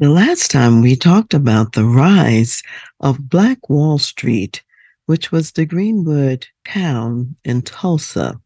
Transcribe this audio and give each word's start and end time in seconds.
The 0.00 0.10
last 0.10 0.52
time 0.52 0.80
we 0.80 0.94
talked 0.94 1.34
about 1.34 1.72
the 1.72 1.84
rise 1.84 2.62
of 3.00 3.28
Black 3.28 3.68
Wall 3.68 3.98
Street, 3.98 4.62
which 5.06 5.32
was 5.32 5.50
the 5.50 5.66
Greenwood 5.66 6.46
town 6.64 7.34
in 7.44 7.62
Tulsa. 7.62 8.40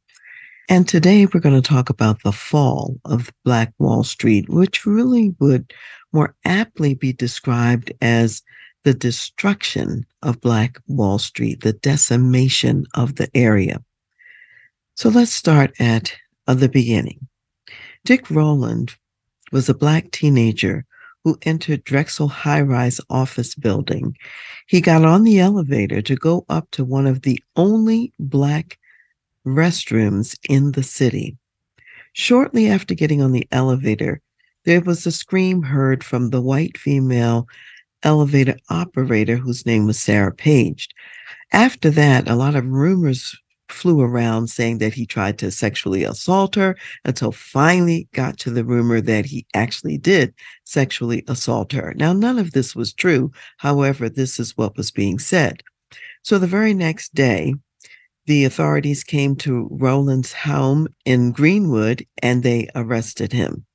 And 0.71 0.89
today 0.89 1.27
we're 1.27 1.41
going 1.41 1.61
to 1.61 1.69
talk 1.69 1.91
about 1.91 2.23
the 2.23 2.33
fall 2.33 2.97
of 3.05 3.31
Black 3.45 3.75
Wall 3.79 4.03
Street, 4.03 4.49
which 4.49 4.87
really 4.87 5.35
would 5.41 5.75
more 6.11 6.35
aptly 6.47 6.95
be 6.95 7.13
described 7.13 7.93
as 8.01 8.41
the 8.85 8.95
destruction 8.95 10.07
of 10.23 10.41
Black 10.41 10.79
Wall 10.87 11.19
Street, 11.19 11.61
the 11.61 11.75
decimation 11.75 12.87
of 12.95 13.17
the 13.17 13.29
area. 13.35 13.85
So 14.95 15.11
let's 15.11 15.35
start 15.35 15.75
at 15.79 16.15
uh, 16.47 16.55
the 16.55 16.71
beginning. 16.71 17.29
Dick 18.07 18.31
Rowland 18.31 18.95
was 19.53 19.69
a 19.69 19.75
Black 19.75 20.13
teenager 20.13 20.87
who 21.25 21.39
entered 21.43 21.85
Drexel 21.85 22.29
high 22.29 22.61
rise 22.61 23.01
office 23.11 23.55
building. 23.55 24.17
He 24.67 24.81
got 24.81 25.05
on 25.05 25.25
the 25.25 25.41
elevator 25.41 26.03
to 26.03 26.17
go 26.17 26.45
up 26.49 26.71
to 26.73 26.85
one 26.85 27.07
of 27.07 27.23
the 27.23 27.43
only 27.57 28.13
Black 28.19 28.79
restrooms 29.47 30.37
in 30.49 30.73
the 30.73 30.83
city. 30.83 31.37
Shortly 32.13 32.69
after 32.69 32.95
getting 32.95 33.23
on 33.23 33.33
the 33.33 33.47
elevator, 33.53 34.21
there 34.65 34.81
was 34.81 35.07
a 35.07 35.13
scream 35.13 35.63
heard 35.63 36.05
from 36.05 36.31
the 36.31 36.41
white 36.41 36.77
female 36.79 37.49
elevator 38.03 38.57
operator 38.69 39.37
whose 39.37 39.67
name 39.67 39.87
was 39.87 39.99
Sarah 39.99 40.35
Page. 40.35 40.89
After 41.53 41.91
that, 41.91 42.29
a 42.29 42.35
lot 42.35 42.55
of 42.55 42.67
rumors 42.67 43.37
flew 43.73 44.01
around 44.01 44.49
saying 44.49 44.79
that 44.79 44.95
he 44.95 45.07
tried 45.07 45.39
to 45.39 45.51
sexually 45.51 46.05
assault 46.05 46.55
her 46.55 46.77
until 47.05 47.33
finally 47.33 48.09
got 48.13 48.39
to 48.39 48.51
the 48.51 48.65
rumor 48.65 49.01
that 49.01 49.25
he 49.25 49.47
actually 49.55 49.99
did 49.99 50.35
sexually 50.65 51.25
assault 51.29 51.73
her. 51.73 51.95
Now, 51.97 52.13
none 52.13 52.39
of 52.39 52.53
this 52.53 52.77
was 52.77 52.93
true. 52.93 53.33
However, 53.59 54.09
this 54.09 54.39
is 54.39 54.57
what 54.57 54.77
was 54.77 54.91
being 54.91 55.19
said. 55.19 55.63
So 56.23 56.39
the 56.39 56.47
very 56.47 56.75
next 56.75 57.15
day, 57.15 57.55
the 58.27 58.45
authorities 58.45 59.03
came 59.03 59.35
to 59.37 59.69
Rowland's 59.71 60.33
home 60.33 60.87
in 61.05 61.33
Greenwood 61.33 62.07
and 62.23 62.43
they 62.43 62.69
arrested 62.75 63.33
him. 63.33 63.67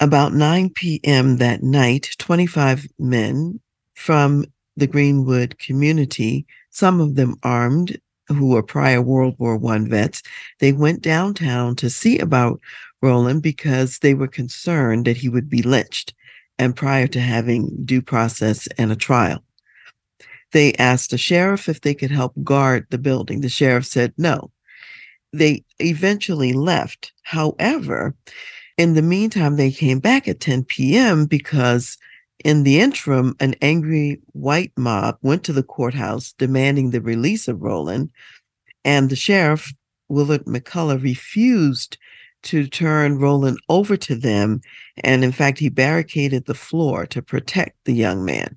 About 0.00 0.32
9 0.32 0.70
p.m. 0.70 1.36
that 1.36 1.62
night, 1.62 2.10
25 2.18 2.88
men 2.98 3.60
from 3.94 4.44
the 4.76 4.86
Greenwood 4.86 5.58
community, 5.58 6.46
some 6.70 7.00
of 7.00 7.14
them 7.14 7.36
armed, 7.42 8.00
who 8.34 8.48
were 8.48 8.62
prior 8.62 9.02
World 9.02 9.34
War 9.38 9.56
One 9.56 9.88
vets, 9.88 10.22
they 10.58 10.72
went 10.72 11.02
downtown 11.02 11.76
to 11.76 11.90
see 11.90 12.18
about 12.18 12.60
Rowland 13.02 13.42
because 13.42 13.98
they 13.98 14.14
were 14.14 14.28
concerned 14.28 15.06
that 15.06 15.16
he 15.16 15.28
would 15.28 15.48
be 15.48 15.62
lynched 15.62 16.14
and 16.58 16.76
prior 16.76 17.06
to 17.08 17.20
having 17.20 17.70
due 17.84 18.02
process 18.02 18.66
and 18.78 18.92
a 18.92 18.96
trial. 18.96 19.42
They 20.52 20.74
asked 20.74 21.10
the 21.10 21.18
sheriff 21.18 21.68
if 21.68 21.80
they 21.80 21.94
could 21.94 22.10
help 22.10 22.34
guard 22.42 22.86
the 22.90 22.98
building. 22.98 23.40
The 23.40 23.48
sheriff 23.48 23.86
said 23.86 24.12
no. 24.18 24.50
They 25.32 25.64
eventually 25.78 26.52
left. 26.52 27.12
However, 27.22 28.14
in 28.76 28.94
the 28.94 29.02
meantime, 29.02 29.56
they 29.56 29.70
came 29.70 30.00
back 30.00 30.26
at 30.26 30.40
10 30.40 30.64
p.m. 30.64 31.26
because 31.26 31.98
in 32.44 32.62
the 32.62 32.80
interim, 32.80 33.36
an 33.40 33.54
angry 33.60 34.20
white 34.32 34.72
mob 34.76 35.18
went 35.22 35.44
to 35.44 35.52
the 35.52 35.62
courthouse 35.62 36.32
demanding 36.32 36.90
the 36.90 37.00
release 37.00 37.48
of 37.48 37.62
Rowland, 37.62 38.10
and 38.84 39.10
the 39.10 39.16
sheriff, 39.16 39.72
Willard 40.08 40.44
McCullough, 40.46 41.02
refused 41.02 41.98
to 42.42 42.66
turn 42.66 43.18
Rowland 43.18 43.58
over 43.68 43.96
to 43.98 44.14
them. 44.14 44.60
And 45.04 45.22
in 45.22 45.32
fact, 45.32 45.58
he 45.58 45.68
barricaded 45.68 46.46
the 46.46 46.54
floor 46.54 47.06
to 47.06 47.22
protect 47.22 47.76
the 47.84 47.92
young 47.92 48.24
man. 48.24 48.56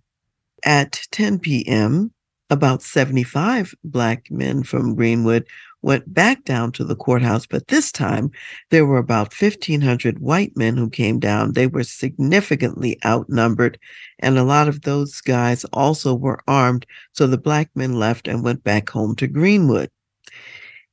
At 0.65 1.01
10 1.11 1.39
p.m., 1.39 2.13
about 2.49 2.83
75 2.83 3.73
Black 3.83 4.29
men 4.29 4.63
from 4.63 4.95
Greenwood 4.95 5.45
went 5.83 6.11
back 6.11 6.43
down 6.45 6.71
to 6.71 6.83
the 6.83 6.95
courthouse, 6.95 7.45
but 7.45 7.67
this 7.67 7.91
time 7.91 8.31
there 8.71 8.85
were 8.85 8.97
about 8.97 9.33
1,500 9.39 10.19
white 10.19 10.55
men 10.57 10.77
who 10.77 10.89
came 10.89 11.19
down. 11.19 11.53
They 11.53 11.67
were 11.67 11.83
significantly 11.83 12.97
outnumbered, 13.05 13.77
and 14.19 14.37
a 14.37 14.43
lot 14.43 14.67
of 14.67 14.81
those 14.81 15.21
guys 15.21 15.65
also 15.65 16.15
were 16.15 16.39
armed. 16.47 16.85
So 17.11 17.27
the 17.27 17.37
black 17.37 17.69
men 17.75 17.93
left 17.93 18.27
and 18.27 18.43
went 18.43 18.63
back 18.63 18.89
home 18.89 19.15
to 19.17 19.27
Greenwood. 19.27 19.91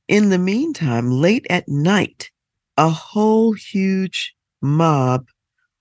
In 0.07 0.29
the 0.29 0.37
meantime, 0.37 1.09
late 1.09 1.47
at 1.49 1.67
night, 1.67 2.29
a 2.77 2.89
whole 2.89 3.53
huge 3.53 4.35
mob 4.61 5.27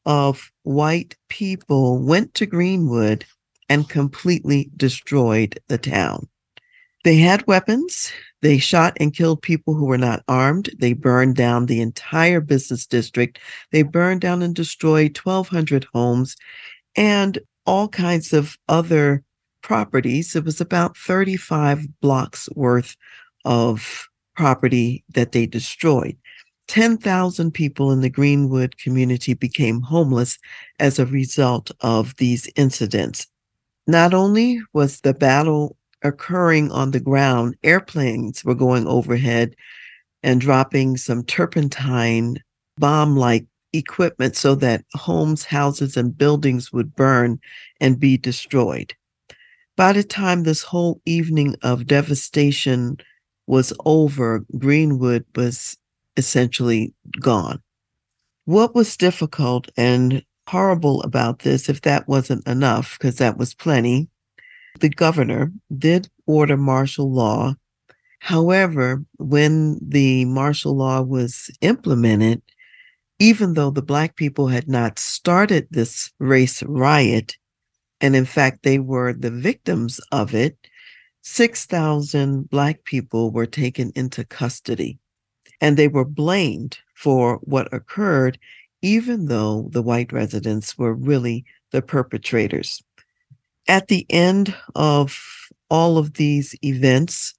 of 0.07 0.51
white 0.63 1.17
people 1.29 1.99
went 1.99 2.33
to 2.35 2.47
Greenwood 2.47 3.25
and 3.69 3.89
completely 3.89 4.71
destroyed 4.77 5.61
the 5.69 5.79
town. 5.79 6.29
They 7.03 7.17
had 7.17 7.47
weapons. 7.47 8.13
They 8.43 8.59
shot 8.59 8.97
and 9.01 9.15
killed 9.15 9.43
people 9.43 9.75
who 9.75 9.87
were 9.87 9.99
not 9.99 10.23
armed. 10.29 10.71
They 10.79 10.93
burned 10.93 11.37
down 11.37 11.67
the 11.67 11.81
entire 11.81 12.41
business 12.41 12.87
district. 12.87 13.39
They 13.73 13.83
burned 13.83 14.21
down 14.21 14.43
and 14.43 14.55
destroyed 14.55 15.17
1,200 15.17 15.87
homes 15.95 16.37
and 16.97 17.39
all 17.67 17.89
kinds 17.89 18.33
of 18.33 18.57
other 18.69 19.23
properties. 19.63 20.37
It 20.37 20.45
was 20.45 20.61
about 20.61 20.97
35 20.97 21.87
blocks 22.01 22.49
worth 22.55 22.97
of 23.45 24.09
property 24.37 25.05
that 25.15 25.33
they 25.33 25.47
destroyed. 25.47 26.17
10,000 26.69 27.51
people 27.51 27.91
in 27.91 28.01
the 28.01 28.11
Greenwood 28.11 28.77
community 28.79 29.35
became 29.35 29.81
homeless 29.81 30.39
as 30.79 30.99
a 30.99 31.07
result 31.07 31.71
of 31.81 32.15
these 32.17 32.49
incidents. 32.57 33.27
Not 33.87 34.15
only 34.15 34.61
was 34.73 35.01
the 35.01 35.15
battle 35.15 35.77
occurring 36.03 36.71
on 36.73 36.91
the 36.91 37.01
ground. 37.01 37.57
Airplanes 37.63 38.45
were 38.45 38.55
going 38.55 38.87
overhead 38.87 39.55
and 40.23 40.41
dropping 40.41 40.97
some 40.97 41.25
turpentine 41.25 42.37
bomb 42.79 43.17
like 43.17 43.47
equipment 43.73 44.37
so 44.37 44.55
that 44.57 44.85
homes, 44.95 45.45
houses, 45.45 45.97
and 45.97 46.17
buildings 46.17 46.73
would 46.73 46.95
burn 46.95 47.39
and 47.81 48.01
be 48.01 48.17
destroyed. 48.17 48.95
By 49.77 49.93
the 49.93 50.03
time 50.03 50.43
this 50.43 50.63
whole 50.63 51.01
evening 51.07 51.57
of 51.63 51.87
devastation 51.87 52.99
was 53.47 53.73
over, 53.85 54.45
Greenwood 54.59 55.25
was 55.35 55.77
essentially 56.17 56.93
gone. 57.21 57.63
What 58.45 58.75
was 58.75 58.97
difficult 58.97 59.71
and 59.77 60.25
horrible 60.49 61.03
about 61.03 61.41
this, 61.41 61.69
if 61.69 61.83
that 61.83 62.09
wasn't 62.09 62.47
enough, 62.47 62.99
because 62.99 63.17
that 63.17 63.39
was 63.39 63.55
plenty, 63.55 64.09
the 64.81 64.89
governor 64.89 65.53
did 65.77 66.09
order 66.27 66.57
martial 66.57 67.11
law. 67.11 67.55
However, 68.21 69.05
when 69.19 69.79
the 69.81 70.25
martial 70.27 70.77
law 70.77 71.03
was 71.03 71.51
implemented, 71.61 72.43
even 73.19 73.55
though 73.55 73.71
the 73.71 73.83
Black 73.83 74.17
people 74.17 74.49
had 74.49 74.69
not 74.69 74.99
started 74.99 75.69
this 75.71 76.11
race 76.19 76.63
riot, 76.63 77.37
and 78.01 78.17
in 78.17 78.25
fact, 78.25 78.63
they 78.63 78.79
were 78.79 79.13
the 79.13 79.31
victims 79.31 80.01
of 80.11 80.35
it, 80.35 80.57
6,000 81.23 82.49
Black 82.49 82.85
people 82.85 83.31
were 83.31 83.47
taken 83.47 83.93
into 83.95 84.25
custody 84.25 84.99
and 85.61 85.77
they 85.77 85.89
were 85.89 86.05
blamed 86.05 86.79
for 86.95 87.37
what 87.43 87.73
occurred, 87.73 88.39
even 88.83 89.27
though 89.27 89.69
the 89.73 89.83
white 89.83 90.13
residents 90.13 90.79
were 90.79 90.95
really 90.95 91.45
the 91.73 91.83
perpetrators 91.83 92.83
at 93.69 93.89
the 93.89 94.07
end 94.11 94.55
of 94.75 95.19
all 95.69 95.99
of 95.99 96.15
these 96.15 96.55
events, 96.65 97.35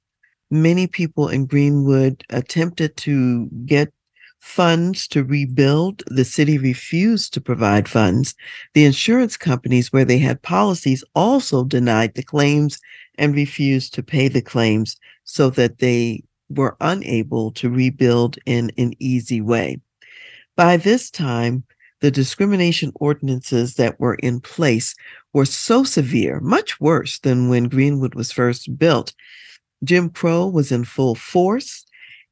many 0.49 0.87
people 0.87 1.27
in 1.27 1.45
Greenwood 1.45 2.23
attempted 2.29 2.95
to 2.97 3.47
get 3.65 3.91
funds 4.39 5.07
to 5.09 5.23
rebuild. 5.23 6.03
The 6.07 6.25
city 6.25 6.57
refused 6.57 7.33
to 7.33 7.41
provide 7.41 7.87
funds. 7.87 8.33
The 8.73 8.85
insurance 8.85 9.37
companies, 9.37 9.93
where 9.93 10.05
they 10.05 10.17
had 10.17 10.41
policies, 10.41 11.03
also 11.15 11.63
denied 11.63 12.15
the 12.15 12.23
claims 12.23 12.79
and 13.17 13.35
refused 13.35 13.93
to 13.93 14.03
pay 14.03 14.27
the 14.27 14.41
claims 14.41 14.97
so 15.23 15.49
that 15.51 15.79
they 15.79 16.23
were 16.49 16.75
unable 16.81 17.51
to 17.51 17.69
rebuild 17.69 18.37
in 18.45 18.71
an 18.77 18.93
easy 18.99 19.41
way. 19.41 19.79
By 20.57 20.77
this 20.77 21.09
time, 21.09 21.63
the 22.01 22.11
discrimination 22.11 22.91
ordinances 22.95 23.75
that 23.75 23.99
were 23.99 24.15
in 24.15 24.41
place 24.41 24.95
were 25.33 25.45
so 25.45 25.83
severe, 25.83 26.39
much 26.39 26.79
worse 26.81 27.19
than 27.19 27.47
when 27.47 27.69
Greenwood 27.69 28.15
was 28.15 28.31
first 28.31 28.77
built. 28.77 29.13
Jim 29.83 30.09
Crow 30.09 30.47
was 30.47 30.71
in 30.71 30.83
full 30.83 31.15
force, 31.15 31.85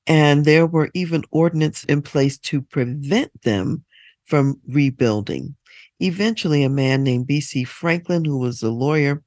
and 0.07 0.44
there 0.44 0.66
were 0.66 0.89
even 0.94 1.24
ordinances 1.31 1.86
in 1.86 2.01
place 2.01 2.38
to 2.39 2.62
prevent 2.62 3.31
them 3.44 3.83
from 4.25 4.60
rebuilding. 4.68 5.56
Eventually, 6.00 6.63
a 6.63 6.69
man 6.69 7.04
named 7.04 7.27
B.C. 7.27 7.63
Franklin, 7.63 8.25
who 8.25 8.38
was 8.38 8.63
a 8.63 8.69
lawyer 8.69 9.21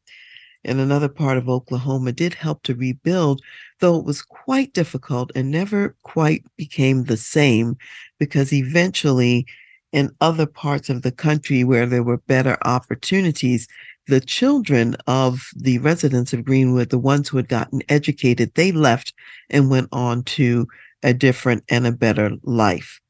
in 0.65 0.79
another 0.79 1.09
part 1.09 1.39
of 1.39 1.49
Oklahoma, 1.49 2.13
did 2.13 2.35
help 2.35 2.63
to 2.63 2.75
rebuild, 2.75 3.43
though 3.81 3.99
it 3.99 4.05
was 4.05 4.23
quite 4.23 4.73
difficult 4.73 5.31
and 5.35 5.51
never 5.51 5.97
quite 6.03 6.45
became 6.57 7.05
the 7.05 7.17
same 7.17 7.77
because 8.19 8.53
eventually 8.53 9.47
in 9.93 10.11
other 10.21 10.47
parts 10.47 10.89
of 10.89 11.03
the 11.03 11.13
country 11.13 11.65
where 11.65 11.87
there 11.87 12.03
were 12.03 12.19
better 12.19 12.57
opportunities, 12.63 13.69
the 14.07 14.21
children 14.21 14.97
of 15.07 15.49
the 15.57 15.79
residents 15.79 16.33
of 16.33 16.45
Greenwood, 16.45 16.91
the 16.91 16.99
ones 16.99 17.29
who 17.29 17.37
had 17.37 17.49
gotten 17.49 17.83
educated, 17.89 18.53
they 18.55 18.73
left 18.73 19.13
and 19.51 19.71
went 19.71 19.89
on 19.93 20.25
to 20.25 20.67
a 21.03 21.13
different 21.13 21.65
and 21.69 21.87
a 21.87 21.93
better 21.93 22.33
life. 22.43 23.01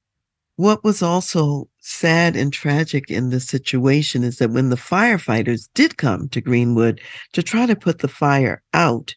What 0.57 0.85
was 0.85 1.03
also 1.03 1.69
sad 1.81 2.37
and 2.37 2.53
tragic 2.53 3.11
in 3.11 3.31
this 3.31 3.47
situation 3.47 4.23
is 4.23 4.37
that 4.39 4.51
when 4.51 4.69
the 4.69 4.77
firefighters 4.77 5.69
did 5.75 5.97
come 5.97 6.29
to 6.29 6.41
Greenwood 6.41 7.01
to 7.33 7.43
try 7.43 7.67
to 7.67 7.75
put 7.75 8.01
the 8.01 8.09
fire 8.09 8.63
out, 8.75 9.15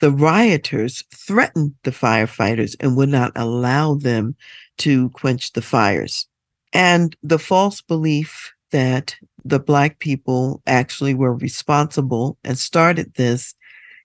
the 0.00 0.10
rioters 0.10 1.02
threatened 1.14 1.74
the 1.84 1.90
firefighters 1.90 2.76
and 2.80 2.96
would 2.96 3.08
not 3.08 3.32
allow 3.34 3.94
them 3.94 4.36
to 4.78 5.08
quench 5.10 5.52
the 5.52 5.62
fires. 5.62 6.28
And 6.74 7.16
the 7.22 7.38
false 7.38 7.80
belief 7.80 8.52
that 8.72 9.14
the 9.44 9.60
Black 9.60 10.00
people 10.00 10.60
actually 10.66 11.14
were 11.14 11.34
responsible 11.34 12.36
and 12.42 12.58
started 12.58 13.14
this 13.14 13.54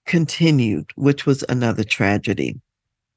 continued, 0.06 0.90
which 0.94 1.26
was 1.26 1.44
another 1.48 1.82
tragedy. 1.82 2.60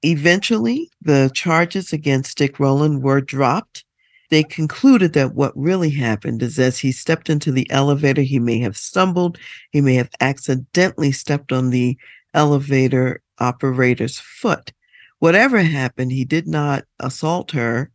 Eventually, 0.01 0.89
the 1.01 1.31
charges 1.33 1.93
against 1.93 2.37
Dick 2.37 2.59
Rowland 2.59 3.03
were 3.03 3.21
dropped. 3.21 3.85
They 4.31 4.43
concluded 4.43 5.13
that 5.13 5.35
what 5.35 5.55
really 5.55 5.91
happened 5.91 6.41
is 6.41 6.57
as 6.57 6.79
he 6.79 6.91
stepped 6.91 7.29
into 7.29 7.51
the 7.51 7.69
elevator, 7.69 8.23
he 8.23 8.39
may 8.39 8.57
have 8.59 8.75
stumbled, 8.75 9.37
he 9.71 9.79
may 9.79 9.93
have 9.93 10.09
accidentally 10.19 11.11
stepped 11.11 11.51
on 11.51 11.69
the 11.69 11.97
elevator 12.33 13.21
operator's 13.39 14.17
foot. 14.17 14.73
Whatever 15.19 15.61
happened, 15.61 16.11
he 16.11 16.25
did 16.25 16.47
not 16.47 16.85
assault 16.99 17.51
her 17.51 17.91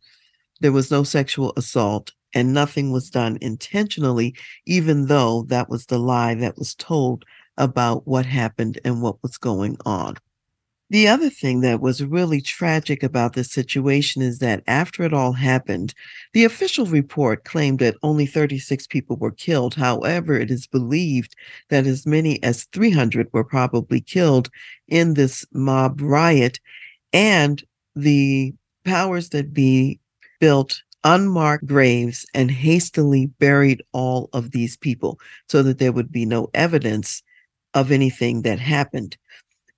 there 0.59 0.71
was 0.71 0.91
no 0.91 1.03
sexual 1.03 1.53
assault 1.57 2.11
and 2.33 2.53
nothing 2.53 2.91
was 2.91 3.09
done 3.09 3.37
intentionally, 3.41 4.35
even 4.65 5.07
though 5.07 5.43
that 5.43 5.69
was 5.69 5.87
the 5.87 5.97
lie 5.99 6.35
that 6.35 6.57
was 6.57 6.75
told 6.75 7.25
about 7.57 8.07
what 8.07 8.25
happened 8.25 8.79
and 8.85 9.01
what 9.01 9.21
was 9.23 9.37
going 9.37 9.77
on. 9.85 10.15
The 10.91 11.07
other 11.07 11.29
thing 11.29 11.61
that 11.61 11.81
was 11.81 12.03
really 12.03 12.41
tragic 12.41 13.03
about 13.03 13.33
this 13.33 13.51
situation 13.51 14.23
is 14.23 14.39
that 14.39 14.63
after 14.65 15.03
it 15.03 15.13
all 15.13 15.33
happened, 15.33 15.93
the 16.33 16.45
official 16.45 16.87
report 16.87 17.43
claimed 17.43 17.77
that 17.79 17.95
only 18.01 18.25
36 18.25 18.87
people 18.87 19.15
were 19.17 19.31
killed. 19.31 19.75
However, 19.75 20.33
it 20.33 20.49
is 20.49 20.65
believed 20.65 21.35
that 21.69 21.85
as 21.85 22.07
many 22.07 22.41
as 22.41 22.63
300 22.65 23.31
were 23.31 23.43
probably 23.43 24.01
killed 24.01 24.49
in 24.87 25.13
this 25.13 25.45
mob 25.53 26.01
riot. 26.01 26.59
And 27.13 27.63
the 27.95 28.55
powers 28.83 29.29
that 29.29 29.53
be 29.53 29.99
built 30.39 30.81
unmarked 31.03 31.65
graves 31.65 32.25
and 32.33 32.51
hastily 32.51 33.27
buried 33.39 33.81
all 33.93 34.29
of 34.33 34.51
these 34.51 34.75
people 34.77 35.19
so 35.47 35.63
that 35.63 35.79
there 35.79 35.91
would 35.91 36.11
be 36.11 36.25
no 36.25 36.49
evidence 36.53 37.23
of 37.73 37.91
anything 37.91 38.41
that 38.41 38.59
happened. 38.59 39.17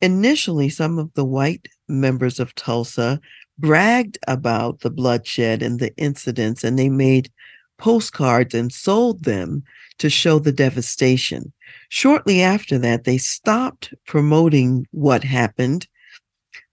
Initially, 0.01 0.69
some 0.69 0.97
of 0.97 1.13
the 1.13 1.25
white 1.25 1.67
members 1.87 2.39
of 2.39 2.55
Tulsa 2.55 3.19
bragged 3.59 4.17
about 4.27 4.79
the 4.79 4.89
bloodshed 4.89 5.61
and 5.61 5.79
the 5.79 5.95
incidents, 5.97 6.63
and 6.63 6.79
they 6.79 6.89
made 6.89 7.31
postcards 7.77 8.55
and 8.55 8.71
sold 8.71 9.23
them 9.23 9.63
to 9.99 10.09
show 10.09 10.39
the 10.39 10.51
devastation. 10.51 11.51
Shortly 11.89 12.41
after 12.41 12.79
that, 12.79 13.03
they 13.03 13.17
stopped 13.17 13.93
promoting 14.07 14.87
what 14.91 15.23
happened 15.23 15.85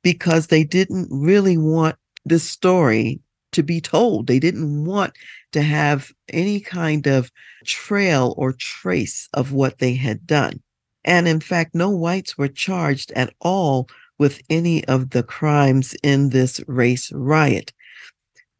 because 0.02 0.46
they 0.46 0.64
didn't 0.64 1.08
really 1.10 1.58
want 1.58 1.96
this 2.24 2.44
story 2.44 3.20
to 3.58 3.62
be 3.64 3.80
told. 3.80 4.28
They 4.28 4.38
didn't 4.38 4.84
want 4.84 5.14
to 5.50 5.62
have 5.62 6.12
any 6.28 6.60
kind 6.60 7.08
of 7.08 7.32
trail 7.64 8.34
or 8.38 8.52
trace 8.52 9.28
of 9.34 9.52
what 9.52 9.78
they 9.78 9.94
had 9.94 10.28
done. 10.28 10.62
And 11.04 11.26
in 11.26 11.40
fact, 11.40 11.74
no 11.74 11.90
whites 11.90 12.38
were 12.38 12.46
charged 12.46 13.10
at 13.12 13.34
all 13.40 13.88
with 14.16 14.40
any 14.48 14.84
of 14.84 15.10
the 15.10 15.24
crimes 15.24 15.96
in 16.04 16.28
this 16.28 16.60
race 16.68 17.10
riot. 17.10 17.72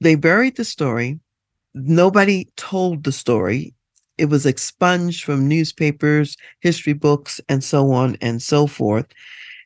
They 0.00 0.17
buried 0.17 0.56
the 0.56 0.65
story. 0.65 1.21
Nobody 1.75 2.49
told 2.56 3.05
the 3.05 3.12
story. 3.12 3.75
It 4.17 4.27
was 4.27 4.47
expunged 4.47 5.23
from 5.23 5.47
newspapers, 5.47 6.37
history 6.59 6.93
books, 6.93 7.41
and 7.49 7.62
so 7.62 7.93
on 7.93 8.17
and 8.21 8.43
so 8.43 8.67
forth. 8.67 9.06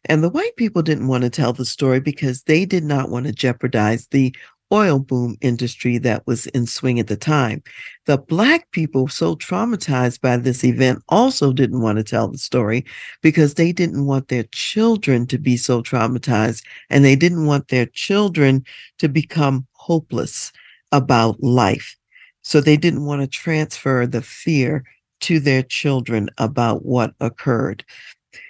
And 0.05 0.23
the 0.23 0.29
white 0.29 0.57
people 0.57 0.83
didn't 0.83 1.09
want 1.09 1.25
to 1.25 1.31
tell 1.31 1.55
the 1.55 1.65
story 1.65 2.01
because 2.01 2.43
they 2.43 2.67
did 2.67 2.85
not 2.85 3.09
want 3.09 3.27
to 3.27 3.33
jeopardize 3.33 4.09
the 4.09 4.35
oil 4.73 4.99
boom 4.99 5.37
industry 5.41 5.99
that 5.99 6.27
was 6.27 6.47
in 6.49 6.67
swing 6.67 6.99
at 6.99 7.07
the 7.07 7.17
time. 7.17 7.63
The 8.07 8.19
Black 8.19 8.71
people, 8.71 9.07
so 9.09 9.37
traumatized 9.37 10.21
by 10.21 10.39
this 10.39 10.65
event, 10.65 11.03
also 11.09 11.53
didn't 11.53 11.83
want 11.83 11.99
to 11.99 12.05
tell 12.05 12.29
the 12.29 12.39
story 12.39 12.85
because 13.21 13.55
they 13.55 13.73
didn't 13.73 14.07
want 14.07 14.29
their 14.29 14.45
children 14.53 15.27
to 15.27 15.39
be 15.39 15.57
so 15.57 15.83
traumatized 15.83 16.65
and 16.91 17.05
they 17.05 17.17
didn't 17.17 17.47
want 17.47 17.69
their 17.69 17.87
children 17.87 18.65
to 18.99 19.09
become 19.09 19.67
hopeless 19.73 20.53
about 20.91 21.43
life. 21.43 21.97
So 22.43 22.61
they 22.61 22.77
didn't 22.77 23.05
want 23.05 23.21
to 23.21 23.29
transfer 23.29 24.07
the 24.07 24.23
fear 24.23 24.85
to 25.21 25.39
their 25.39 25.63
children 25.63 26.29
about 26.39 26.85
what 26.85 27.15
occurred. 27.21 27.85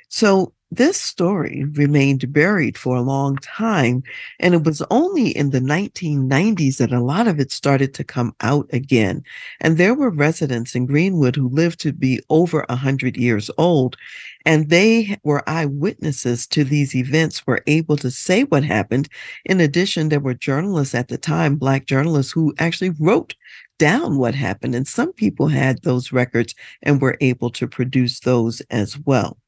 So 0.09 0.55
this 0.73 0.99
story 0.99 1.65
remained 1.73 2.33
buried 2.33 2.79
for 2.79 2.97
a 2.97 3.03
long 3.03 3.37
time, 3.37 4.03
and 4.41 4.55
it 4.55 4.65
was 4.65 4.83
only 4.91 5.29
in 5.29 5.51
the 5.51 5.61
1990s 5.61 6.79
that 6.79 6.93
a 6.93 7.03
lot 7.03 7.29
of 7.29 7.39
it 7.39 7.53
started 7.53 7.93
to 7.93 8.05
come 8.05 8.35
out 8.41 8.71
again. 8.73 9.23
And 9.61 9.77
there 9.77 9.93
were 9.93 10.09
residents 10.09 10.75
in 10.75 10.87
Greenwood 10.87 11.37
who 11.37 11.51
lived 11.51 11.79
to 11.81 11.93
be 11.93 12.23
over 12.31 12.65
100 12.71 13.19
years 13.19 13.51
old, 13.59 13.99
and 14.47 14.71
they 14.71 15.19
were 15.25 15.47
eyewitnesses 15.47 16.47
to 16.47 16.65
these 16.65 16.95
events, 16.97 17.47
were 17.47 17.63
able 17.67 17.99
to 17.99 18.11
say 18.11 18.45
what 18.45 18.65
happened. 18.65 19.11
In 19.45 19.61
addition, 19.61 20.09
there 20.09 20.21
were 20.21 20.33
journalists 20.33 20.95
at 20.95 21.09
the 21.09 21.19
time, 21.19 21.57
Black 21.57 21.85
journalists, 21.85 22.33
who 22.33 22.55
actually 22.59 22.91
wrote 22.99 23.35
down 23.79 24.17
what 24.17 24.35
happened. 24.35 24.75
And 24.75 24.89
some 24.89 25.13
people 25.13 25.49
had 25.49 25.83
those 25.83 26.13
records 26.13 26.55
and 26.83 26.99
were 26.99 27.19
able 27.21 27.51
to 27.51 27.69
produce 27.69 28.21
those 28.21 28.63
as 28.71 28.99
well. 29.01 29.42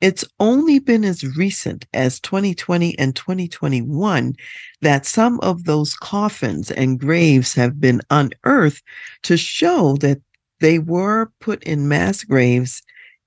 It's 0.00 0.24
only 0.40 0.78
been 0.78 1.04
as 1.04 1.36
recent 1.36 1.86
as 1.94 2.20
2020 2.20 2.98
and 2.98 3.14
2021 3.14 4.34
that 4.80 5.06
some 5.06 5.40
of 5.40 5.64
those 5.64 5.94
coffins 5.94 6.70
and 6.70 7.00
graves 7.00 7.54
have 7.54 7.80
been 7.80 8.00
unearthed 8.10 8.82
to 9.22 9.36
show 9.36 9.96
that 9.96 10.20
they 10.60 10.78
were 10.78 11.30
put 11.40 11.62
in 11.64 11.88
mass 11.88 12.24
graves 12.24 12.82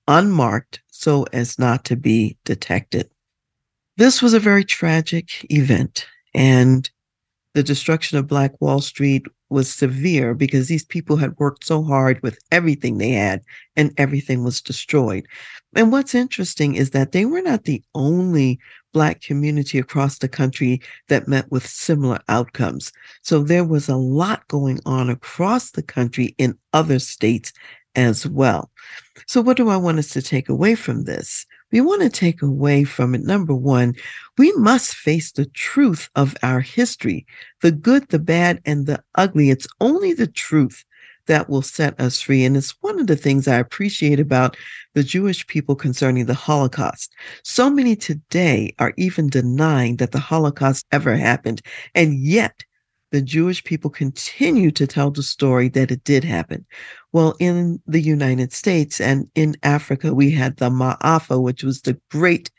unmarked 0.08 0.82
so 0.90 1.24
as 1.32 1.58
not 1.58 1.84
to 1.86 1.96
be 1.96 2.36
detected. 2.44 3.08
This 3.96 4.22
was 4.22 4.34
a 4.34 4.40
very 4.40 4.64
tragic 4.64 5.46
event, 5.50 6.06
and 6.34 6.88
the 7.54 7.62
destruction 7.62 8.18
of 8.18 8.26
Black 8.26 8.58
Wall 8.60 8.80
Street 8.80 9.24
was 9.50 9.72
severe 9.72 10.34
because 10.34 10.68
these 10.68 10.84
people 10.84 11.16
had 11.16 11.38
worked 11.38 11.64
so 11.64 11.82
hard 11.82 12.22
with 12.22 12.38
everything 12.50 12.96
they 12.96 13.10
had 13.10 13.42
and 13.76 13.92
everything 13.98 14.42
was 14.42 14.62
destroyed. 14.62 15.26
And 15.76 15.92
what's 15.92 16.14
interesting 16.14 16.74
is 16.74 16.90
that 16.90 17.12
they 17.12 17.26
were 17.26 17.42
not 17.42 17.64
the 17.64 17.82
only 17.94 18.58
Black 18.92 19.20
community 19.20 19.78
across 19.78 20.18
the 20.18 20.28
country 20.28 20.80
that 21.08 21.28
met 21.28 21.50
with 21.50 21.66
similar 21.66 22.20
outcomes. 22.28 22.92
So 23.22 23.42
there 23.42 23.64
was 23.64 23.88
a 23.88 23.96
lot 23.96 24.46
going 24.48 24.80
on 24.86 25.10
across 25.10 25.70
the 25.70 25.82
country 25.82 26.34
in 26.38 26.58
other 26.72 26.98
states 26.98 27.52
as 27.94 28.26
well. 28.26 28.70
So, 29.26 29.40
what 29.40 29.56
do 29.56 29.68
I 29.68 29.76
want 29.76 29.98
us 29.98 30.08
to 30.10 30.22
take 30.22 30.48
away 30.48 30.74
from 30.74 31.04
this? 31.04 31.46
We 31.72 31.80
want 31.80 32.02
to 32.02 32.10
take 32.10 32.42
away 32.42 32.84
from 32.84 33.14
it 33.14 33.22
number 33.22 33.54
one, 33.54 33.94
we 34.38 34.52
must 34.52 34.94
face 34.94 35.32
the 35.32 35.46
truth 35.46 36.10
of 36.14 36.36
our 36.42 36.60
history 36.60 37.26
the 37.62 37.72
good, 37.72 38.08
the 38.08 38.18
bad, 38.18 38.60
and 38.66 38.86
the 38.86 39.02
ugly. 39.14 39.50
It's 39.50 39.66
only 39.80 40.12
the 40.12 40.26
truth 40.26 40.84
that 41.26 41.48
will 41.48 41.62
set 41.62 41.98
us 42.00 42.20
free. 42.20 42.44
And 42.44 42.56
it's 42.56 42.74
one 42.80 42.98
of 42.98 43.06
the 43.06 43.16
things 43.16 43.46
I 43.46 43.58
appreciate 43.58 44.18
about 44.20 44.56
the 44.94 45.02
Jewish 45.04 45.46
people 45.46 45.76
concerning 45.76 46.26
the 46.26 46.34
Holocaust. 46.34 47.14
So 47.44 47.70
many 47.70 47.96
today 47.96 48.74
are 48.78 48.92
even 48.96 49.28
denying 49.28 49.96
that 49.96 50.12
the 50.12 50.18
Holocaust 50.18 50.86
ever 50.92 51.14
happened. 51.16 51.62
And 51.94 52.18
yet, 52.18 52.64
the 53.12 53.22
Jewish 53.22 53.62
people 53.62 53.90
continue 53.90 54.70
to 54.72 54.86
tell 54.86 55.10
the 55.10 55.22
story 55.22 55.68
that 55.70 55.90
it 55.90 56.02
did 56.02 56.24
happen. 56.24 56.66
Well, 57.12 57.36
in 57.38 57.80
the 57.86 58.00
United 58.00 58.52
States 58.52 59.00
and 59.00 59.28
in 59.34 59.56
Africa, 59.62 60.14
we 60.14 60.30
had 60.30 60.56
the 60.56 60.70
Ma'afa, 60.70 61.40
which 61.40 61.62
was 61.62 61.82
the 61.82 62.00
great 62.10 62.50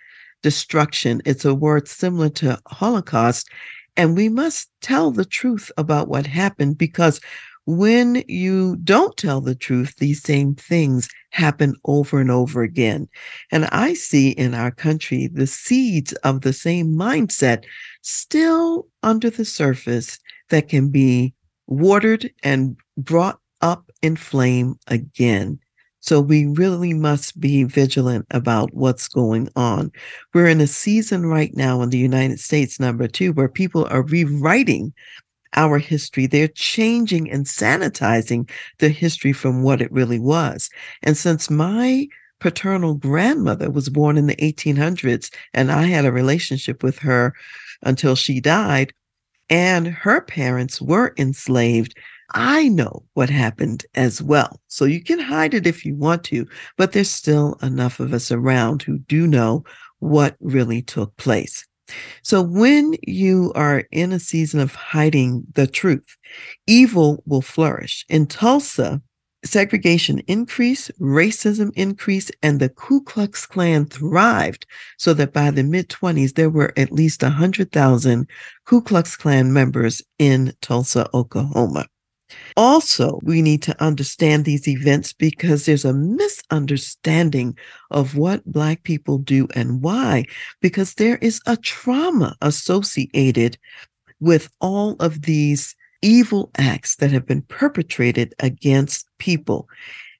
destruction. 0.44 1.22
It's 1.26 1.46
a 1.46 1.56
word 1.56 1.88
similar 1.88 2.30
to 2.30 2.60
Holocaust. 2.68 3.50
And 3.98 4.16
we 4.16 4.30
must 4.30 4.70
tell 4.82 5.12
the 5.12 5.26
truth 5.26 5.72
about 5.78 6.08
what 6.08 6.28
happened 6.28 6.78
because 6.78 7.20
when 7.66 8.24
you 8.28 8.76
don't 8.84 9.16
tell 9.16 9.40
the 9.40 9.56
truth, 9.56 9.96
these 9.98 10.22
same 10.22 10.54
things 10.56 11.10
happen 11.32 11.76
over 11.86 12.20
and 12.20 12.30
over 12.30 12.62
again. 12.62 13.08
And 13.52 13.66
I 13.72 13.94
see 13.94 14.32
in 14.32 14.54
our 14.54 14.72
country 14.72 15.28
the 15.28 15.48
seeds 15.48 16.14
of 16.24 16.42
the 16.42 16.54
same 16.54 16.88
mindset 16.90 17.64
still 18.02 18.88
under 19.02 19.30
the 19.30 19.46
surface 19.46 20.20
that 20.50 20.68
can 20.68 20.90
be 20.90 21.34
watered 21.68 22.30
and 22.44 22.76
brought 22.98 23.40
up 23.62 23.90
in 24.04 24.16
flame 24.16 24.76
again. 24.88 25.60
So 26.02 26.20
we 26.20 26.46
really 26.46 26.94
must 26.94 27.40
be 27.40 27.64
vigilant 27.64 28.26
about 28.32 28.74
what's 28.74 29.08
going 29.08 29.50
on. 29.56 29.90
We're 30.34 30.48
in 30.48 30.60
a 30.60 30.68
season 30.68 31.26
right 31.26 31.56
now 31.56 31.82
in 31.82 31.90
the 31.90 31.98
United 31.98 32.42
States, 32.42 32.78
number 32.80 33.08
two, 33.08 33.32
where 33.32 33.48
people 33.48 33.88
are 33.90 34.04
rewriting 34.04 34.94
our 35.56 35.78
history. 35.78 36.28
They're 36.28 36.50
changing 36.50 37.32
and 37.32 37.46
sanitizing 37.46 38.50
the 38.80 38.90
history 38.90 39.32
from 39.32 39.64
what 39.64 39.82
it 39.82 39.92
really 39.94 40.20
was. 40.20 40.70
And 41.04 41.16
since 41.16 41.50
my 41.50 42.08
paternal 42.42 42.96
grandmother 42.96 43.72
was 43.72 43.88
born 43.88 44.18
in 44.18 44.28
the 44.28 44.36
1800s 44.36 45.34
and 45.54 45.72
I 45.72 45.84
had 45.84 46.04
a 46.04 46.12
relationship 46.12 46.84
with 46.84 47.00
her 47.00 47.34
until 47.84 48.16
she 48.16 48.42
died, 48.42 48.92
and 49.50 49.88
her 49.88 50.20
parents 50.22 50.82
were 50.82 51.14
enslaved, 51.18 51.96
I 52.34 52.68
know 52.70 53.04
what 53.14 53.30
happened 53.30 53.86
as 53.96 54.22
well. 54.22 54.60
So 54.68 54.86
you 54.86 55.04
can 55.04 55.20
hide 55.20 55.54
it 55.54 55.68
if 55.68 55.86
you 55.86 55.96
want 55.96 56.24
to, 56.26 56.48
but 56.78 56.92
there's 56.92 57.12
still 57.12 57.58
enough 57.62 58.00
of 58.00 58.14
us 58.14 58.32
around 58.32 58.82
who 58.82 59.00
do 59.00 59.28
know 59.28 59.64
what 60.00 60.36
really 60.40 60.82
took 60.82 61.16
place. 61.18 61.66
So 62.24 62.42
when 62.42 62.96
you 63.04 63.52
are 63.56 63.84
in 63.92 64.12
a 64.12 64.20
season 64.20 64.60
of 64.60 64.74
hiding 64.74 65.44
the 65.54 65.68
truth, 65.68 66.18
evil 66.66 67.22
will 67.26 67.42
flourish. 67.42 68.06
In 68.10 68.26
Tulsa, 68.26 69.02
segregation 69.46 70.20
increased, 70.28 70.92
racism 71.00 71.72
increased, 71.76 72.32
and 72.42 72.60
the 72.60 72.70
Ku 72.70 73.04
Klux 73.04 73.46
Klan 73.46 73.86
thrived 73.86 74.66
so 74.98 75.14
that 75.14 75.34
by 75.34 75.52
the 75.52 75.64
mid 75.64 75.90
20s, 75.90 76.36
there 76.36 76.50
were 76.50 76.74
at 76.78 76.92
least 76.92 77.22
100,000 77.22 78.28
Ku 78.66 78.82
Klux 78.82 79.16
Klan 79.18 79.52
members 79.52 80.02
in 80.18 80.54
Tulsa, 80.62 81.10
Oklahoma. 81.14 81.86
Also, 82.56 83.20
we 83.24 83.42
need 83.42 83.62
to 83.64 83.84
understand 83.84 84.46
these 84.46 84.68
events 84.68 85.14
because 85.14 85.66
there's 85.66 85.86
a 85.86 85.94
misunderstanding 85.94 87.58
of 87.92 88.16
what 88.16 88.46
Black 88.46 88.84
people 88.84 89.18
do 89.18 89.48
and 89.56 89.82
why, 89.82 90.26
because 90.62 90.96
there 90.96 91.18
is 91.18 91.42
a 91.46 91.58
trauma 91.58 92.36
associated 92.42 93.58
with 94.20 94.50
all 94.62 94.96
of 95.00 95.24
these 95.24 95.76
evil 96.02 96.52
acts 96.58 96.98
that 96.98 97.12
have 97.12 97.26
been 97.26 97.42
perpetrated 97.44 98.34
against 98.40 99.08
people. 99.20 99.68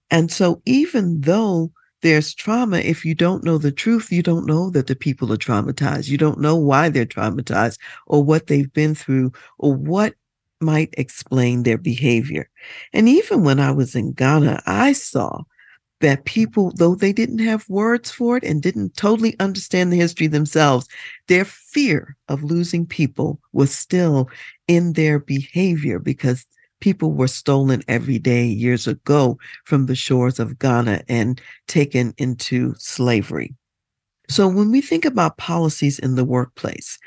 And 0.10 0.32
so, 0.32 0.62
even 0.66 1.22
though 1.22 1.72
there's 2.02 2.34
trauma, 2.34 2.78
if 2.80 3.06
you 3.06 3.16
don't 3.16 3.44
know 3.44 3.58
the 3.58 3.72
truth, 3.72 4.12
you 4.12 4.22
don't 4.22 4.46
know 4.46 4.70
that 4.72 4.88
the 4.88 4.96
people 4.96 5.32
are 5.32 5.38
traumatized. 5.38 6.10
You 6.10 6.18
don't 6.18 6.40
know 6.40 6.56
why 6.56 6.90
they're 6.90 7.06
traumatized 7.06 7.78
or 8.08 8.24
what 8.24 8.48
they've 8.48 8.72
been 8.74 8.94
through 8.94 9.32
or 9.58 9.74
what 9.74 10.14
might 10.64 10.94
explain 10.98 11.64
their 11.64 11.78
behavior. 11.78 12.50
And 12.94 13.10
even 13.10 13.44
when 13.44 13.60
I 13.60 13.72
was 13.72 13.96
in 13.96 14.14
Ghana, 14.14 14.62
I 14.66 14.94
saw 14.94 15.44
that 16.02 16.26
people, 16.26 16.74
though 16.76 16.96
they 16.96 17.14
didn't 17.14 17.40
have 17.40 17.70
words 17.70 18.12
for 18.12 18.36
it 18.36 18.44
and 18.44 18.62
didn't 18.62 18.98
totally 18.98 19.40
understand 19.40 19.92
the 19.92 19.98
history 19.98 20.28
themselves, 20.28 20.88
their 21.28 21.46
fear 21.46 22.18
of 22.28 22.44
losing 22.44 22.86
people 22.86 23.40
was 23.54 23.74
still 23.74 24.30
in 24.68 24.94
their 24.94 25.20
behavior 25.20 26.00
because 26.00 26.46
people 26.82 27.14
were 27.14 27.30
stolen 27.30 27.82
every 27.88 28.20
day 28.20 28.46
years 28.46 28.88
ago 28.88 29.38
from 29.64 29.86
the 29.86 29.96
shores 29.96 30.40
of 30.40 30.60
Ghana 30.60 31.04
and 31.08 31.42
taken 31.70 32.14
into 32.18 32.76
slavery. 32.78 33.56
So 34.28 34.50
when 34.50 34.72
we 34.72 34.82
think 34.82 35.06
about 35.06 35.38
policies 35.38 36.00
in 36.00 36.16
the 36.16 36.26
workplace, 36.26 36.98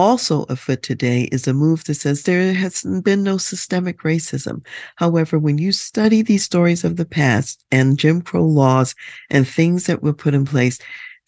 also 0.00 0.44
afoot 0.44 0.82
today 0.82 1.28
is 1.30 1.46
a 1.46 1.52
move 1.52 1.84
that 1.84 1.94
says 1.94 2.22
there 2.22 2.54
has 2.54 2.82
been 3.04 3.22
no 3.22 3.36
systemic 3.36 4.00
racism. 4.00 4.64
However, 4.96 5.38
when 5.38 5.58
you 5.58 5.72
study 5.72 6.22
these 6.22 6.42
stories 6.42 6.84
of 6.84 6.96
the 6.96 7.04
past 7.04 7.64
and 7.70 7.98
Jim 7.98 8.22
Crow 8.22 8.46
laws 8.46 8.94
and 9.28 9.46
things 9.46 9.86
that 9.86 10.02
were 10.02 10.14
put 10.14 10.32
in 10.32 10.46
place, 10.46 10.78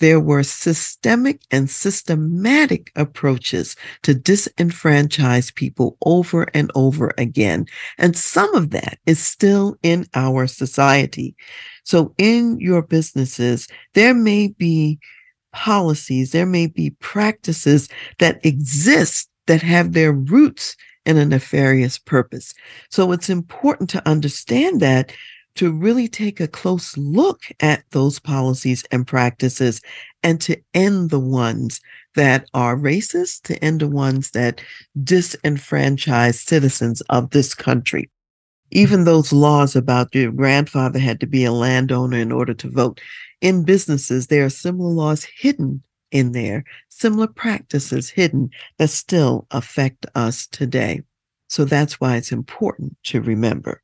there 0.00 0.19
were 0.19 0.43
systemic 0.43 1.43
and 1.50 1.69
systematic 1.69 2.91
approaches 2.97 3.76
to 4.02 4.14
disenfranchise 4.14 5.55
people 5.55 5.99
over 6.07 6.49
and 6.55 6.73
over 6.75 7.12
again. 7.19 7.67
And 7.99 8.17
some 8.17 8.52
of 8.55 8.71
that 8.71 8.99
is 9.07 9.21
still 9.21 9.76
in 9.83 10.07
our 10.14 10.47
society. 10.47 11.37
So 11.85 12.14
in 12.17 12.59
your 12.59 12.83
businesses, 12.83 13.69
there 13.93 14.14
may 14.14 14.49
be 14.49 14.99
policies, 15.52 16.32
there 16.32 16.47
may 16.47 16.66
be 16.66 16.90
practices 17.00 17.88
that 18.18 18.44
exist 18.44 19.28
that 19.47 19.62
have 19.62 19.92
their 19.92 20.12
roots 20.12 20.76
in 21.04 21.16
a 21.16 21.25
nefarious 21.25 21.99
purpose. 21.99 22.54
So 22.90 23.12
it's 23.12 23.28
important 23.28 23.90
to 23.90 24.09
understand 24.09 24.80
that 24.80 25.12
to 25.54 25.71
really 25.71 26.09
take 26.09 26.40
a 26.40 26.49
close 26.49 26.97
look 26.97 27.42
at 27.61 27.85
those 27.90 28.18
policies 28.18 28.85
and 28.90 29.06
practices 29.06 29.80
and 30.23 30.40
to 30.40 30.56
end 30.73 31.11
the 31.11 31.21
ones 31.21 31.80
that 32.14 32.49
are 32.54 32.76
racist, 32.76 33.42
to 33.42 33.62
end 33.62 33.80
the 33.80 33.88
ones 33.88 34.30
that 34.30 34.61
disenfranchise 35.02 36.37
citizens 36.37 37.00
of 37.02 37.30
this 37.30 37.54
country. 37.54 38.11
Even 38.71 39.04
those 39.04 39.32
laws 39.32 39.76
about 39.76 40.14
your 40.14 40.32
grandfather 40.32 40.99
had 40.99 41.21
to 41.21 41.26
be 41.26 41.44
a 41.44 41.52
landowner 41.52 42.16
in 42.16 42.32
order 42.32 42.54
to 42.54 42.71
vote 42.71 43.00
in 43.42 43.64
businesses, 43.64 44.28
there 44.28 44.46
are 44.46 44.50
similar 44.50 44.90
laws 44.90 45.26
hidden 45.37 45.82
in 46.12 46.32
there, 46.32 46.64
similar 46.88 47.26
practices 47.26 48.08
hidden 48.08 48.50
that 48.78 48.88
still 48.88 49.46
affect 49.50 50.06
us 50.14 50.46
today. 50.46 51.02
So 51.49 51.64
that's 51.64 52.00
why 52.00 52.16
it's 52.16 52.32
important 52.32 52.96
to 53.04 53.20
remember. 53.20 53.82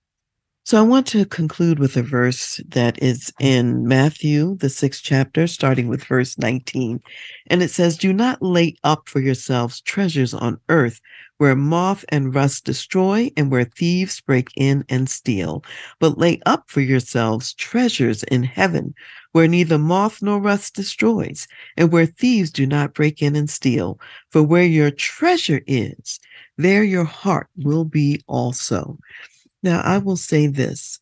So 0.65 0.79
I 0.79 0.83
want 0.83 1.07
to 1.09 1.25
conclude 1.25 1.79
with 1.79 1.97
a 1.97 2.03
verse 2.03 2.61
that 2.69 3.03
is 3.03 3.33
in 3.41 3.89
Matthew, 3.89 4.57
the 4.59 4.69
sixth 4.69 5.03
chapter, 5.03 5.47
starting 5.47 5.89
with 5.89 6.05
verse 6.05 6.37
19. 6.37 7.01
And 7.47 7.63
it 7.63 7.71
says, 7.71 7.97
Do 7.97 8.13
not 8.13 8.43
lay 8.43 8.77
up 8.85 9.09
for 9.09 9.21
yourselves 9.21 9.81
treasures 9.81 10.35
on 10.35 10.61
earth 10.69 11.01
where 11.39 11.57
moth 11.57 12.05
and 12.11 12.35
rust 12.35 12.65
destroy 12.65 13.31
and 13.37 13.51
where 13.51 13.65
thieves 13.65 14.21
break 14.21 14.51
in 14.57 14.85
and 14.91 15.09
steal, 15.09 15.65
but 16.01 16.19
lay 16.19 16.41
up 16.45 16.65
for 16.69 16.81
yourselves 16.81 17.55
treasures 17.55 18.23
in 18.25 18.43
heaven 18.43 18.95
where 19.33 19.49
neither 19.49 19.79
moth 19.79 20.23
nor 20.23 20.41
rust 20.41 20.75
destroys, 20.75 21.47
and 21.77 21.93
where 21.93 22.07
thieves 22.07 22.51
do 22.51 22.67
not 22.67 22.95
break 22.95 23.23
in 23.23 23.37
and 23.37 23.51
steal. 23.51 24.01
For 24.31 24.43
where 24.43 24.65
your 24.65 24.91
treasure 24.91 25.63
is, 25.67 26.19
there 26.57 26.85
your 26.85 27.05
heart 27.05 27.49
will 27.57 27.85
be 27.85 28.23
also. 28.27 28.99
Now, 29.63 29.81
I 29.81 29.99
will 29.99 30.17
say 30.17 30.47
this 30.47 31.01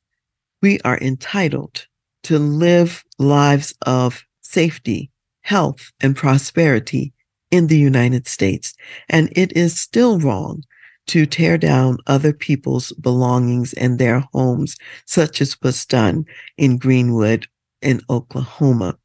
we 0.63 0.81
are 0.81 0.99
entitled 0.99 1.87
to 2.25 2.39
live 2.39 3.05
lives 3.19 3.75
of 3.83 4.25
safety, 4.43 5.11
health, 5.43 5.93
and 6.01 6.17
prosperity 6.17 7.13
in 7.51 7.69
the 7.69 7.79
United 7.79 8.27
States. 8.27 8.75
And 9.09 9.33
it 9.37 9.53
is 9.57 9.79
still 9.81 10.19
wrong 10.19 10.65
to 11.07 11.25
tear 11.25 11.57
down 11.57 11.99
other 12.07 12.33
people's 12.33 12.93
belongings 12.93 13.73
and 13.75 13.99
their 13.99 14.25
homes, 14.33 14.77
such 15.05 15.41
as 15.41 15.61
was 15.63 15.87
done 15.87 16.25
in 16.57 16.79
Greenwood 16.79 17.47
in 17.87 18.03
Oklahoma. 18.11 18.99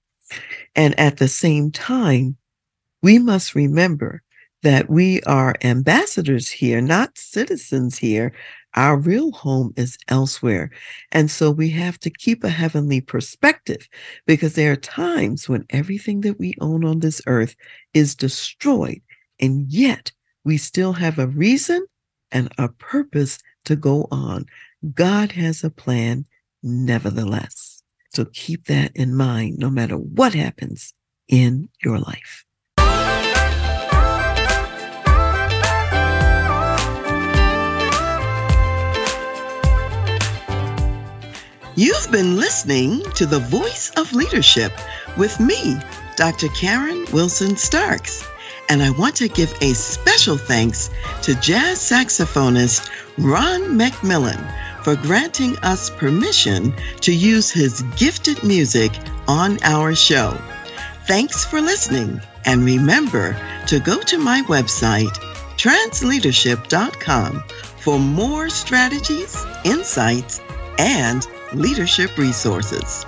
And 0.76 1.00
at 1.00 1.18
the 1.18 1.28
same 1.28 1.72
time, 1.72 2.36
we 3.04 3.20
must 3.20 3.56
remember 3.56 4.24
that 4.64 4.90
we 4.90 5.22
are 5.22 5.56
ambassadors 5.64 6.50
here, 6.50 6.82
not 6.82 7.18
citizens 7.18 7.98
here. 7.98 8.34
Our 8.76 8.98
real 8.98 9.32
home 9.32 9.74
is 9.76 9.98
elsewhere. 10.08 10.72
And 11.12 11.30
so 11.30 11.52
we 11.52 11.70
have 11.72 12.00
to 12.00 12.10
keep 12.10 12.44
a 12.44 12.50
heavenly 12.50 13.02
perspective 13.02 13.88
because 14.26 14.56
there 14.56 14.72
are 14.72 14.78
times 14.78 15.48
when 15.48 15.66
everything 15.70 16.22
that 16.22 16.40
we 16.40 16.54
own 16.60 16.84
on 16.84 17.00
this 17.00 17.22
earth 17.28 17.56
is 17.94 18.16
destroyed. 18.16 19.02
And 19.40 19.72
yet 19.72 20.12
we 20.44 20.58
still 20.58 20.94
have 20.94 21.20
a 21.20 21.28
reason 21.28 21.86
and 22.32 22.52
a 22.58 22.70
purpose 22.70 23.40
to 23.66 23.76
go 23.76 24.08
on. 24.12 24.46
God 24.94 25.34
has 25.34 25.64
a 25.64 25.70
plan, 25.70 26.26
nevertheless. 26.64 27.71
So 28.14 28.26
keep 28.26 28.66
that 28.66 28.92
in 28.96 29.16
mind 29.16 29.58
no 29.58 29.70
matter 29.70 29.96
what 29.96 30.34
happens 30.34 30.94
in 31.30 31.70
your 31.82 31.98
life. 31.98 32.46
You've 41.78 42.12
been 42.12 42.36
listening 42.36 43.02
to 43.16 43.26
The 43.26 43.40
Voice 43.40 43.92
of 43.96 44.12
Leadership 44.12 44.74
with 45.18 45.40
me, 45.40 45.78
Dr. 46.18 46.50
Karen 46.50 47.06
Wilson 47.14 47.56
Starks. 47.56 48.28
And 48.68 48.84
I 48.84 48.92
want 48.92 49.16
to 49.16 49.30
give 49.30 49.54
a 49.62 49.74
special 49.74 50.38
thanks 50.38 50.90
to 51.24 51.34
jazz 51.36 51.80
saxophonist 51.80 52.90
Ron 53.18 53.80
McMillan 53.80 54.71
for 54.84 54.96
granting 54.96 55.58
us 55.60 55.90
permission 55.90 56.74
to 57.02 57.14
use 57.14 57.52
his 57.52 57.82
gifted 57.98 58.44
music 58.44 58.92
on 59.28 59.58
our 59.64 59.94
show. 59.96 60.38
Thanks 61.08 61.46
for 61.46 61.62
listening. 61.62 62.22
And 62.46 62.64
remember 62.64 63.38
to 63.68 63.80
go 63.80 64.02
to 64.02 64.18
my 64.18 64.42
website, 64.44 65.14
transleadership.com, 65.58 67.44
for 67.78 68.00
more 68.00 68.50
strategies, 68.50 69.46
insights, 69.64 70.42
and 70.78 71.26
leadership 71.54 72.18
resources. 72.18 73.06